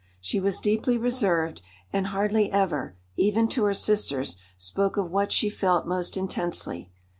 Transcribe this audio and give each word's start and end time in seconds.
She 0.19 0.39
was 0.39 0.59
deeply 0.59 0.97
reserved, 0.97 1.61
and 1.93 2.07
hardly 2.07 2.51
ever, 2.51 2.95
even 3.17 3.47
to 3.49 3.65
her 3.65 3.75
sisters, 3.75 4.35
spoke 4.57 4.97
of 4.97 5.11
what 5.11 5.31
she 5.31 5.47
felt 5.47 5.85
most 5.85 6.17
intensely. 6.17 6.89